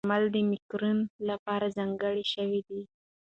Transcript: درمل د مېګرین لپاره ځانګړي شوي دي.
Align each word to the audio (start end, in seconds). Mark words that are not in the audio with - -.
درمل 0.03 0.23
د 0.35 0.37
مېګرین 0.49 0.99
لپاره 1.29 1.65
ځانګړي 1.77 2.23
شوي 2.33 2.61
دي. 2.67 2.81